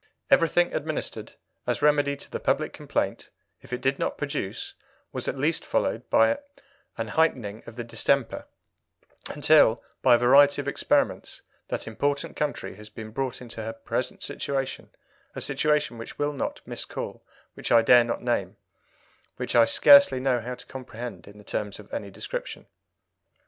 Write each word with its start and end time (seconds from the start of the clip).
Everything 0.31 0.73
administered 0.73 1.33
as 1.67 1.83
remedy 1.83 2.15
to 2.17 2.31
the 2.31 2.39
public 2.39 2.73
complaint, 2.73 3.29
if 3.61 3.71
it 3.71 3.81
did 3.81 3.99
not 3.99 4.17
produce, 4.17 4.73
was 5.11 5.27
at 5.27 5.37
least 5.37 5.63
followed 5.63 6.09
by 6.09 6.39
an 6.97 7.09
heightening 7.09 7.61
of 7.67 7.75
the 7.75 7.83
distemper, 7.83 8.47
until, 9.29 9.79
by 10.01 10.15
a 10.15 10.17
variety 10.17 10.59
of 10.59 10.67
experiments, 10.67 11.43
that 11.67 11.85
important 11.85 12.35
country 12.35 12.73
has 12.77 12.89
been 12.89 13.11
brought 13.11 13.43
into 13.43 13.61
her 13.61 13.73
present 13.73 14.23
situation 14.23 14.89
a 15.35 15.39
situation 15.39 15.99
which 15.99 16.13
I 16.13 16.15
will 16.17 16.33
not 16.33 16.61
miscall, 16.65 17.23
which 17.53 17.71
I 17.71 17.83
dare 17.83 18.03
not 18.03 18.23
name, 18.23 18.57
which 19.35 19.55
I 19.55 19.65
scarcely 19.65 20.19
know 20.19 20.41
how 20.41 20.55
to 20.55 20.65
comprehend 20.65 21.27
in 21.27 21.37
the 21.37 21.43
terms 21.43 21.79
of 21.79 21.93
any 21.93 22.09
description." 22.09 22.65